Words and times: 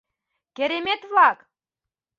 —Керемет-влак!.. 0.55 1.39